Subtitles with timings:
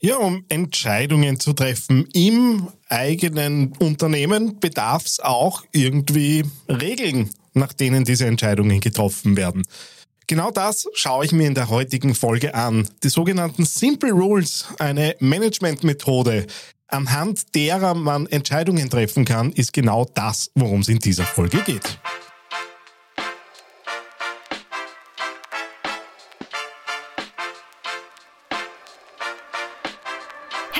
[0.00, 8.04] Ja, um Entscheidungen zu treffen im eigenen Unternehmen bedarf es auch irgendwie Regeln, nach denen
[8.04, 9.66] diese Entscheidungen getroffen werden.
[10.28, 12.88] Genau das schaue ich mir in der heutigen Folge an.
[13.02, 16.46] Die sogenannten Simple Rules, eine Managementmethode,
[16.86, 21.98] anhand derer man Entscheidungen treffen kann, ist genau das, worum es in dieser Folge geht.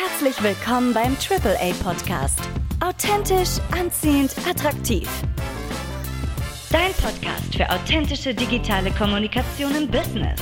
[0.00, 2.38] Herzlich willkommen beim AAA Podcast.
[2.78, 5.08] Authentisch, anziehend, attraktiv.
[6.70, 10.40] Dein Podcast für authentische digitale Kommunikation im Business.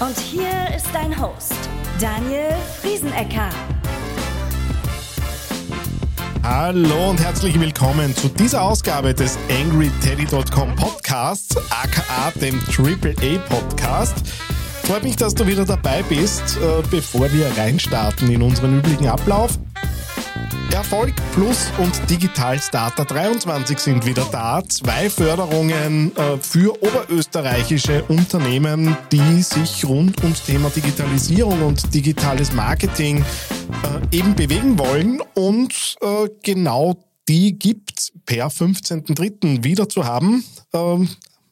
[0.00, 1.54] Und hier ist dein Host,
[2.00, 3.48] Daniel Friesenecker.
[6.42, 14.16] Hallo und herzlich willkommen zu dieser Ausgabe des AngryTeddy.com Podcasts, aka dem AAA Podcast.
[14.88, 19.58] Freut mich, dass du wieder dabei bist, äh, bevor wir reinstarten in unseren üblichen Ablauf.
[20.72, 24.62] Erfolg Plus und Digital Starter 23 sind wieder da.
[24.66, 33.18] Zwei Förderungen äh, für oberösterreichische Unternehmen, die sich rund ums Thema Digitalisierung und digitales Marketing
[33.20, 35.20] äh, eben bewegen wollen.
[35.34, 35.96] Und
[36.42, 36.96] genau
[37.28, 39.62] die gibt es per 15.03.
[39.62, 40.42] wieder zu haben.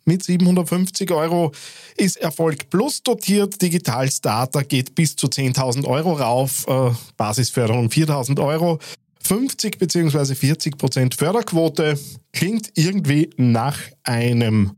[0.08, 1.50] Mit 750 Euro
[1.96, 3.60] ist Erfolg Plus dotiert.
[3.60, 6.64] Digital Starter geht bis zu 10.000 Euro rauf.
[6.68, 8.78] Äh, Basisförderung 4.000 Euro.
[9.24, 10.36] 50 bzw.
[10.36, 11.98] 40 Prozent Förderquote
[12.32, 14.76] klingt irgendwie nach einem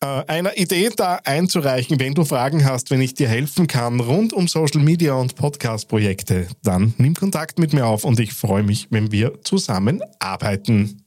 [0.00, 4.32] äh, einer Idee da einzureichen, wenn du Fragen hast, wenn ich dir helfen kann rund
[4.32, 8.88] um Social Media und Podcast-Projekte, dann nimm Kontakt mit mir auf und ich freue mich,
[8.90, 11.02] wenn wir zusammenarbeiten.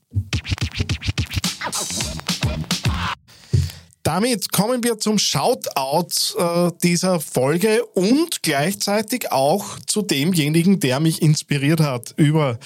[4.03, 11.21] Damit kommen wir zum Shoutout äh, dieser Folge und gleichzeitig auch zu demjenigen, der mich
[11.21, 12.57] inspiriert hat, über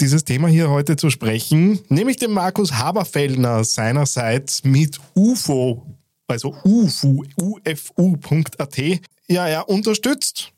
[0.00, 5.84] dieses Thema hier heute zu sprechen, nämlich dem Markus Haberfellner seinerseits mit UFO,
[6.28, 8.78] also UFU, ufu.at.
[9.26, 10.52] Ja, er unterstützt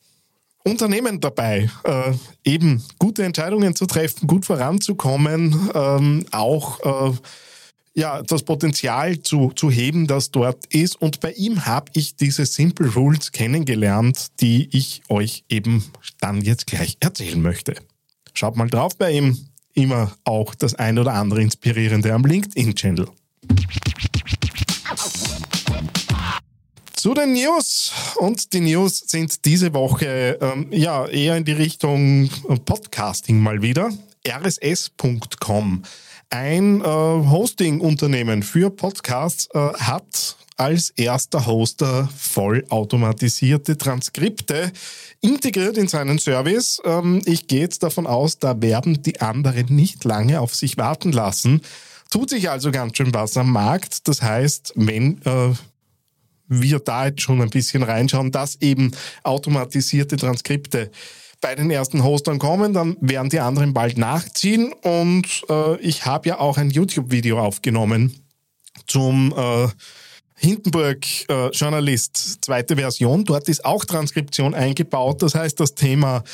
[0.64, 2.12] Unternehmen dabei, äh,
[2.44, 7.16] eben gute Entscheidungen zu treffen, gut voranzukommen, ähm, auch äh,
[7.96, 11.00] ja, das Potenzial zu, zu heben, das dort ist.
[11.00, 15.82] Und bei ihm habe ich diese Simple Rules kennengelernt, die ich euch eben
[16.20, 17.74] dann jetzt gleich erzählen möchte.
[18.34, 19.38] Schaut mal drauf bei ihm.
[19.72, 23.08] Immer auch das ein oder andere Inspirierende am LinkedIn-Channel.
[26.94, 27.92] Zu den News.
[28.16, 32.28] Und die News sind diese Woche ähm, ja eher in die Richtung
[32.66, 33.90] Podcasting mal wieder.
[34.26, 35.82] rss.com
[36.30, 44.72] ein äh, Hosting-Unternehmen für Podcasts äh, hat als erster Hoster vollautomatisierte Transkripte
[45.20, 46.80] integriert in seinen Service.
[46.84, 51.12] Ähm, ich gehe jetzt davon aus, da werden die anderen nicht lange auf sich warten
[51.12, 51.60] lassen.
[52.10, 54.08] Tut sich also ganz schön was am Markt.
[54.08, 55.52] Das heißt, wenn äh,
[56.48, 58.92] wir da jetzt schon ein bisschen reinschauen, dass eben
[59.24, 60.90] automatisierte Transkripte
[61.46, 64.72] bei den ersten Hostern kommen, dann werden die anderen bald nachziehen.
[64.82, 68.12] Und äh, ich habe ja auch ein YouTube-Video aufgenommen
[68.88, 69.68] zum äh,
[70.34, 73.24] Hindenburg-Journalist, zweite Version.
[73.24, 75.22] Dort ist auch Transkription eingebaut.
[75.22, 76.24] Das heißt, das Thema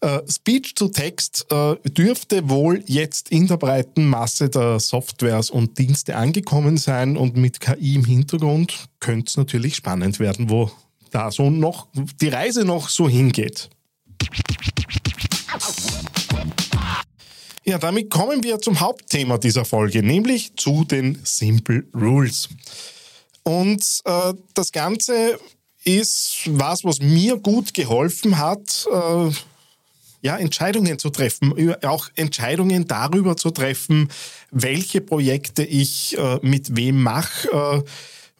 [0.00, 5.76] äh, Speech to Text äh, dürfte wohl jetzt in der breiten Masse der Softwares und
[5.76, 7.18] Dienste angekommen sein.
[7.18, 10.70] Und mit KI im Hintergrund könnte es natürlich spannend werden, wo
[11.10, 11.88] da so noch
[12.18, 13.68] die Reise noch so hingeht.
[17.66, 22.50] Ja, damit kommen wir zum Hauptthema dieser Folge, nämlich zu den Simple Rules.
[23.42, 25.38] Und äh, das Ganze
[25.84, 29.30] ist was, was mir gut geholfen hat, äh,
[30.20, 34.08] ja, Entscheidungen zu treffen, auch Entscheidungen darüber zu treffen,
[34.50, 37.82] welche Projekte ich äh, mit wem mache äh,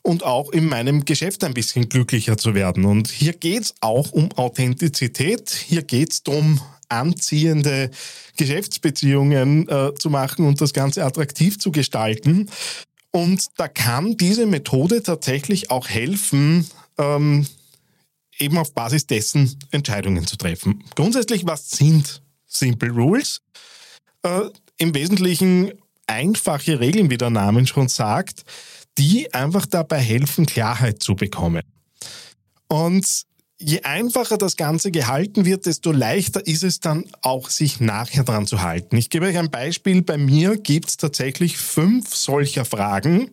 [0.04, 2.84] und auch in meinem Geschäft ein bisschen glücklicher zu werden.
[2.84, 7.90] Und hier geht es auch um Authentizität, hier geht es darum, anziehende
[8.36, 12.50] Geschäftsbeziehungen äh, zu machen und das Ganze attraktiv zu gestalten.
[13.10, 16.68] Und da kann diese Methode tatsächlich auch helfen,
[16.98, 17.46] ähm,
[18.38, 20.84] eben auf Basis dessen Entscheidungen zu treffen.
[20.94, 23.40] Grundsätzlich, was sind Simple Rules?
[24.22, 25.72] Äh, Im Wesentlichen
[26.06, 28.44] einfache Regeln, wie der Name schon sagt,
[28.98, 31.62] die einfach dabei helfen, Klarheit zu bekommen.
[32.68, 33.24] Und
[33.58, 38.46] je einfacher das Ganze gehalten wird, desto leichter ist es dann auch, sich nachher dran
[38.46, 38.96] zu halten.
[38.96, 40.02] Ich gebe euch ein Beispiel.
[40.02, 43.30] Bei mir gibt es tatsächlich fünf solcher Fragen,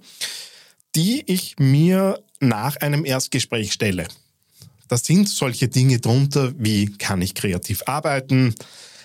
[0.95, 4.07] die ich mir nach einem Erstgespräch stelle.
[4.87, 8.53] da sind solche Dinge drunter, wie kann ich kreativ arbeiten,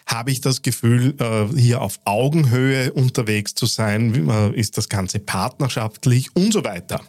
[0.06, 5.18] habe ich das Gefühl, äh, hier auf Augenhöhe unterwegs zu sein, äh, ist das Ganze
[5.18, 7.02] partnerschaftlich und so weiter.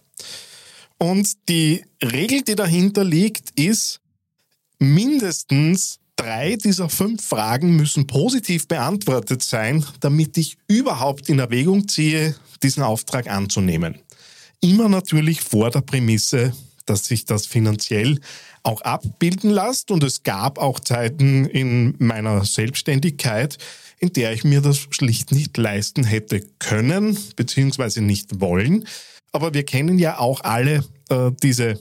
[0.98, 4.02] Und die Regel, die dahinter liegt, ist,
[4.80, 12.36] mindestens drei dieser fünf Fragen müssen positiv beantwortet sein, damit ich überhaupt in Erwägung ziehe,
[12.64, 14.00] diesen Auftrag anzunehmen.
[14.60, 16.54] Immer natürlich vor der Prämisse,
[16.90, 18.20] dass sich das finanziell
[18.64, 19.92] auch abbilden lässt.
[19.92, 23.58] Und es gab auch Zeiten in meiner Selbstständigkeit,
[24.00, 28.88] in der ich mir das schlicht nicht leisten hätte können, beziehungsweise nicht wollen.
[29.32, 31.80] Aber wir kennen ja auch alle äh, diese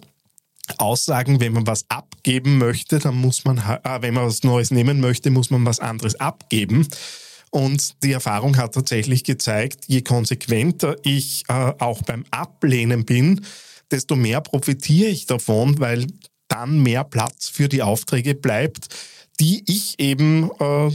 [0.78, 5.00] Aussagen, wenn man was abgeben möchte, dann muss man, äh, wenn man was Neues nehmen
[5.00, 6.88] möchte, muss man was anderes abgeben.
[7.50, 13.42] Und die Erfahrung hat tatsächlich gezeigt, je konsequenter ich äh, auch beim Ablehnen bin,
[13.90, 16.06] desto mehr profitiere ich davon, weil
[16.48, 18.88] dann mehr Platz für die Aufträge bleibt,
[19.40, 20.90] die ich eben äh,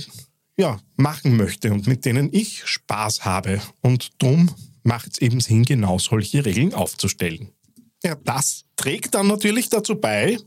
[0.57, 3.61] ja, machen möchte und mit denen ich Spaß habe.
[3.81, 4.53] Und darum
[4.83, 7.49] macht es eben Sinn, genau solche Regeln aufzustellen.
[8.03, 10.37] Ja, das trägt dann natürlich dazu bei,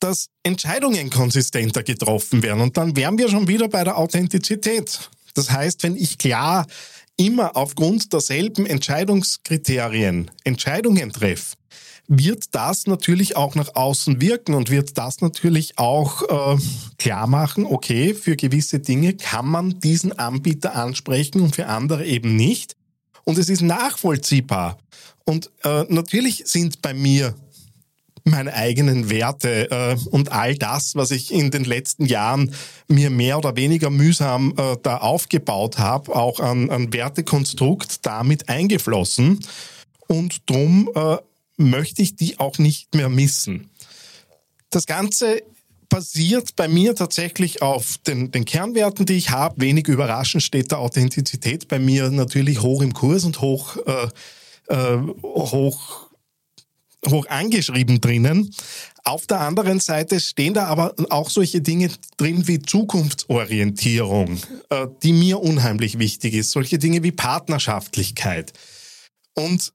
[0.00, 2.60] dass Entscheidungen konsistenter getroffen werden.
[2.60, 5.10] Und dann wären wir schon wieder bei der Authentizität.
[5.34, 6.66] Das heißt, wenn ich klar
[7.16, 11.56] immer aufgrund derselben Entscheidungskriterien Entscheidungen treffe,
[12.06, 16.22] wird das natürlich auch nach außen wirken und wird das natürlich auch
[16.56, 16.60] äh,
[16.98, 22.36] klar machen, okay, für gewisse Dinge kann man diesen Anbieter ansprechen und für andere eben
[22.36, 22.76] nicht.
[23.24, 24.78] Und es ist nachvollziehbar.
[25.24, 27.34] Und äh, natürlich sind bei mir
[28.24, 32.54] meine eigenen Werte äh, und all das, was ich in den letzten Jahren
[32.88, 39.40] mir mehr oder weniger mühsam äh, da aufgebaut habe, auch an, an Wertekonstrukt damit eingeflossen.
[40.08, 41.16] Und drum äh,
[41.56, 43.70] möchte ich die auch nicht mehr missen.
[44.70, 45.42] Das Ganze
[45.88, 49.60] basiert bei mir tatsächlich auf den, den Kernwerten, die ich habe.
[49.60, 54.08] Wenig überraschend steht der Authentizität bei mir natürlich hoch im Kurs und hoch, äh,
[54.74, 56.03] äh, hoch
[57.08, 58.54] hoch angeschrieben drinnen.
[59.04, 64.38] Auf der anderen Seite stehen da aber auch solche Dinge drin wie Zukunftsorientierung,
[64.70, 66.50] äh, die mir unheimlich wichtig ist.
[66.50, 68.52] Solche Dinge wie Partnerschaftlichkeit.
[69.34, 69.72] Und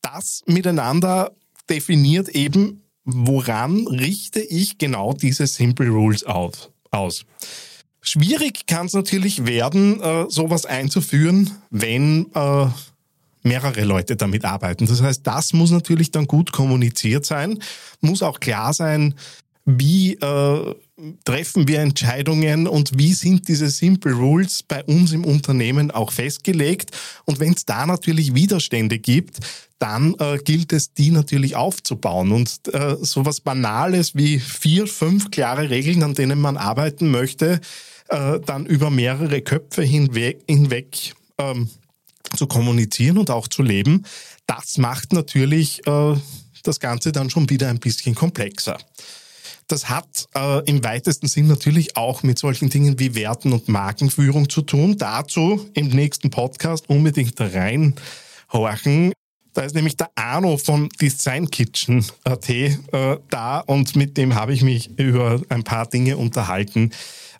[0.00, 1.32] das miteinander
[1.68, 7.24] definiert eben, woran richte ich genau diese Simple Rules aus.
[8.00, 12.66] Schwierig kann es natürlich werden, äh, sowas einzuführen, wenn äh,
[13.42, 14.86] mehrere Leute damit arbeiten.
[14.86, 17.58] Das heißt, das muss natürlich dann gut kommuniziert sein,
[18.00, 19.14] muss auch klar sein,
[19.64, 20.74] wie äh,
[21.24, 26.90] treffen wir Entscheidungen und wie sind diese Simple Rules bei uns im Unternehmen auch festgelegt.
[27.24, 29.38] Und wenn es da natürlich Widerstände gibt,
[29.78, 32.32] dann äh, gilt es, die natürlich aufzubauen.
[32.32, 37.60] Und äh, sowas Banales wie vier, fünf klare Regeln, an denen man arbeiten möchte,
[38.08, 41.68] äh, dann über mehrere Köpfe hinweg, hinweg ähm,
[42.36, 44.04] zu kommunizieren und auch zu leben,
[44.46, 46.14] das macht natürlich äh,
[46.62, 48.78] das Ganze dann schon wieder ein bisschen komplexer.
[49.68, 54.48] Das hat äh, im weitesten Sinn natürlich auch mit solchen Dingen wie Werten und Markenführung
[54.48, 54.96] zu tun.
[54.98, 59.12] Dazu im nächsten Podcast unbedingt reinhorchen.
[59.54, 62.76] Da ist nämlich der Arno von Design Kitchen.at äh,
[63.28, 66.90] da und mit dem habe ich mich über ein paar Dinge unterhalten,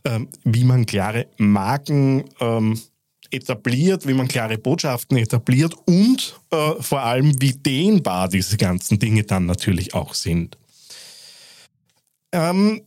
[0.04, 2.80] äh, wie man klare Marken ähm,
[3.32, 9.24] etabliert, wie man klare Botschaften etabliert und äh, vor allem, wie dehnbar diese ganzen Dinge
[9.24, 10.58] dann natürlich auch sind.
[12.32, 12.82] Ähm,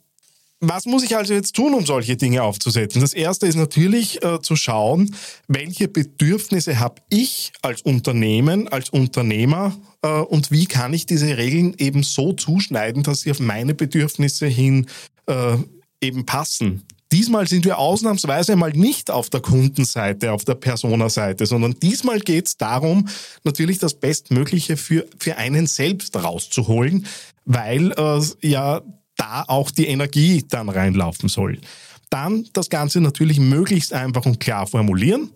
[0.62, 3.02] was muss ich also jetzt tun, um solche Dinge aufzusetzen?
[3.02, 5.14] Das erste ist natürlich äh, zu schauen,
[5.48, 11.76] welche Bedürfnisse habe ich als Unternehmen, als Unternehmer äh, und wie kann ich diese Regeln
[11.78, 14.88] eben so zuschneiden, dass sie auf meine Bedürfnisse hin
[15.28, 15.58] äh,
[16.02, 16.84] eben passen.
[17.16, 22.48] Diesmal sind wir ausnahmsweise mal nicht auf der Kundenseite, auf der Personaseite, sondern diesmal geht
[22.48, 23.08] es darum,
[23.46, 27.06] natürlich das Bestmögliche für, für einen selbst rauszuholen,
[27.46, 28.82] weil äh, ja
[29.16, 31.62] da auch die Energie dann reinlaufen soll.
[32.10, 35.32] Dann das Ganze natürlich möglichst einfach und klar formulieren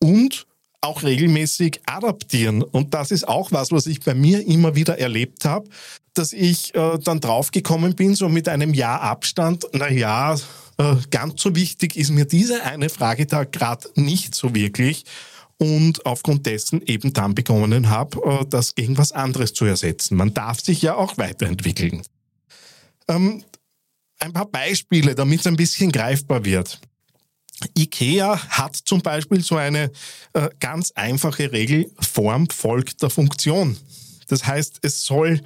[0.00, 0.48] und
[0.80, 2.64] auch regelmäßig adaptieren.
[2.64, 5.68] Und das ist auch was, was ich bei mir immer wieder erlebt habe,
[6.14, 10.34] dass ich äh, dann draufgekommen bin, so mit einem Jahr Abstand, na ja,
[10.82, 15.04] äh, ganz so wichtig ist mir diese eine Frage da gerade nicht so wirklich
[15.58, 20.16] und aufgrund dessen eben dann begonnen habe, äh, das gegen was anderes zu ersetzen.
[20.16, 22.02] Man darf sich ja auch weiterentwickeln.
[23.08, 23.44] Ähm,
[24.18, 26.80] ein paar Beispiele, damit es ein bisschen greifbar wird.
[27.78, 29.92] IKEA hat zum Beispiel so eine
[30.32, 33.76] äh, ganz einfache Regel, Form folgt der Funktion.
[34.28, 35.40] Das heißt, es soll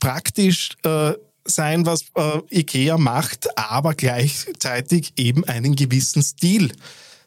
[0.00, 1.12] praktisch äh,
[1.44, 6.72] sein, was äh, IKEA macht, aber gleichzeitig eben einen gewissen Stil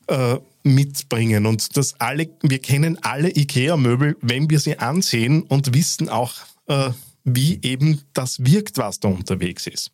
[0.08, 1.46] äh, mitbringen.
[1.46, 6.34] Und das alle, wir kennen alle IKEA-Möbel, wenn wir sie ansehen und wissen auch,
[6.68, 6.90] äh,
[7.24, 9.92] wie eben das wirkt, was da unterwegs ist.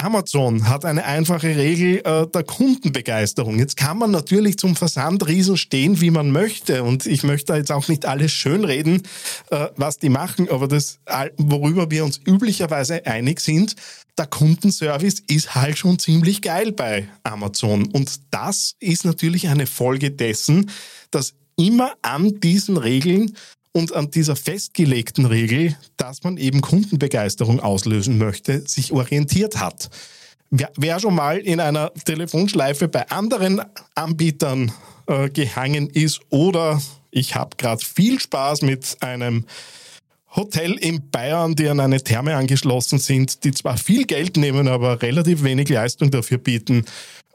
[0.00, 3.58] Amazon hat eine einfache Regel äh, der Kundenbegeisterung.
[3.58, 6.82] Jetzt kann man natürlich zum Versandriesen stehen, wie man möchte.
[6.82, 9.02] Und ich möchte jetzt auch nicht alles schönreden,
[9.50, 10.48] äh, was die machen.
[10.50, 11.00] Aber das,
[11.36, 13.76] worüber wir uns üblicherweise einig sind,
[14.18, 17.86] der Kundenservice ist halt schon ziemlich geil bei Amazon.
[17.86, 20.70] Und das ist natürlich eine Folge dessen,
[21.10, 23.36] dass immer an diesen Regeln
[23.72, 29.90] und an dieser festgelegten Regel, dass man eben Kundenbegeisterung auslösen möchte, sich orientiert hat.
[30.50, 33.62] Wer, schon mal in einer Telefonschleife bei anderen
[33.94, 34.72] Anbietern
[35.06, 39.46] äh, gehangen ist oder ich habe gerade viel Spaß mit einem
[40.34, 45.02] Hotel in Bayern, die an eine Therme angeschlossen sind, die zwar viel Geld nehmen, aber
[45.02, 46.84] relativ wenig Leistung dafür bieten.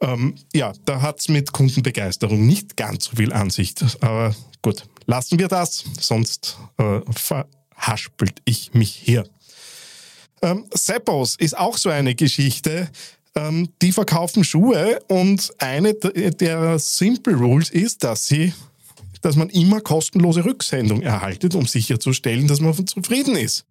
[0.02, 3.84] Ähm, ja, da hat es mit Kundenbegeisterung nicht ganz so viel Ansicht.
[4.02, 9.28] Aber gut, lassen wir das, sonst äh, verhaspelt ich mich hier.
[10.42, 12.90] Ähm, Seppos ist auch so eine Geschichte.
[13.36, 18.54] Ähm, die verkaufen Schuhe und eine der Simple Rules ist, dass sie
[19.26, 23.66] dass man immer kostenlose Rücksendung erhaltet, um sicherzustellen, dass man zufrieden ist.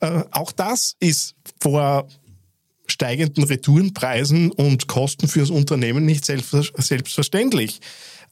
[0.00, 2.08] Äh, auch das ist vor
[2.86, 7.80] steigenden Retourenpreisen und Kosten fürs Unternehmen nicht selbstverständlich.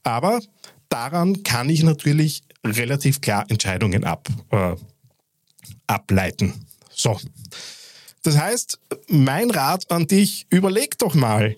[0.01, 0.41] Aber
[0.89, 4.75] daran kann ich natürlich relativ klar Entscheidungen ab, äh,
[5.87, 6.53] ableiten.
[6.89, 7.17] So.
[8.23, 11.55] Das heißt, mein Rat an dich, überleg doch mal,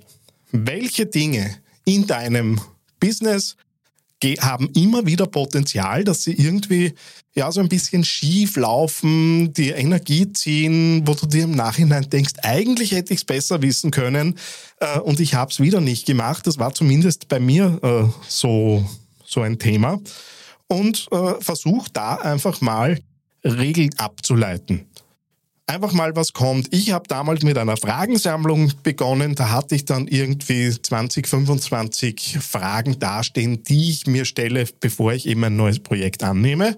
[0.52, 2.60] welche Dinge in deinem
[3.00, 3.56] Business
[4.42, 6.94] haben immer wieder Potenzial, dass sie irgendwie
[7.36, 12.34] ja so ein bisschen schief laufen, die Energie ziehen, wo du dir im Nachhinein denkst,
[12.44, 14.38] eigentlich hätte ich es besser wissen können
[14.80, 16.46] äh, und ich habe es wieder nicht gemacht.
[16.48, 18.86] Das war zumindest bei mir äh, so
[19.30, 20.00] so ein Thema
[20.68, 23.00] und äh, versuch da einfach mal
[23.44, 24.86] Regeln abzuleiten.
[25.68, 26.74] Einfach mal was kommt.
[26.74, 29.36] Ich habe damals mit einer Fragensammlung begonnen.
[29.36, 35.28] Da hatte ich dann irgendwie 20, 25 Fragen dastehen, die ich mir stelle, bevor ich
[35.28, 36.76] eben ein neues Projekt annehme.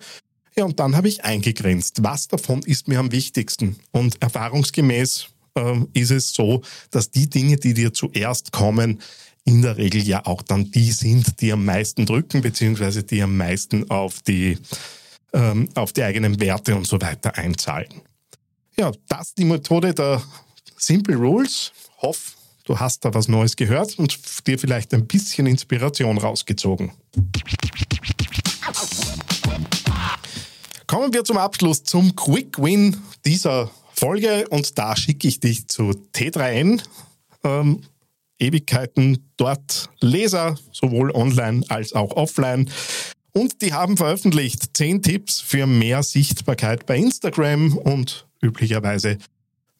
[0.57, 2.03] Ja, und dann habe ich eingegrenzt.
[2.03, 3.77] Was davon ist mir am wichtigsten?
[3.91, 8.99] Und erfahrungsgemäß äh, ist es so, dass die Dinge, die dir zuerst kommen,
[9.45, 13.37] in der Regel ja auch dann die sind, die am meisten drücken, beziehungsweise die am
[13.37, 14.57] meisten auf die,
[15.33, 17.89] ähm, auf die eigenen Werte und so weiter einzahlen.
[18.77, 20.21] Ja, das ist die Methode der
[20.77, 21.71] Simple Rules.
[22.01, 24.17] Hoff, du hast da was Neues gehört und
[24.47, 26.91] dir vielleicht ein bisschen Inspiration rausgezogen.
[30.87, 35.91] Kommen wir zum Abschluss zum Quick Win dieser Folge und da schicke ich dich zu
[36.13, 36.81] T3N.
[37.43, 37.81] Ähm,
[38.41, 42.69] Ewigkeiten dort Leser, sowohl online als auch offline.
[43.33, 49.17] Und die haben veröffentlicht zehn Tipps für mehr Sichtbarkeit bei Instagram und üblicherweise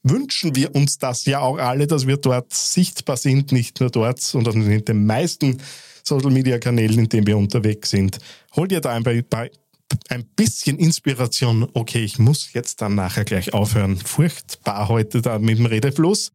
[0.03, 4.19] wünschen wir uns das ja auch alle, dass wir dort sichtbar sind, nicht nur dort,
[4.21, 5.57] sondern in den meisten
[6.03, 8.17] Social Media Kanälen, in denen wir unterwegs sind.
[8.55, 11.69] Hol dir da ein, ein bisschen Inspiration.
[11.73, 13.97] Okay, ich muss jetzt dann nachher gleich aufhören.
[13.97, 16.31] Furchtbar heute da mit dem Redefluss.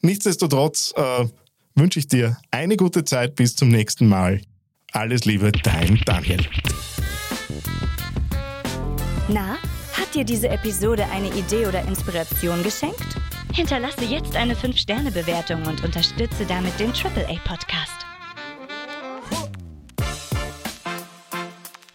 [0.00, 1.26] Nichtsdestotrotz, äh,
[1.74, 4.40] wünsche ich dir eine gute Zeit bis zum nächsten Mal.
[4.92, 6.46] Alles Liebe, dein Daniel.
[9.28, 9.56] Na,
[9.92, 13.16] hat dir diese Episode eine Idee oder Inspiration geschenkt?
[13.52, 18.06] Hinterlasse jetzt eine 5-Sterne-Bewertung und unterstütze damit den AAA-Podcast.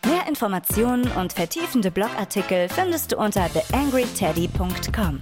[0.05, 5.21] Mehr Informationen und vertiefende Blogartikel findest du unter theangryteddy.com.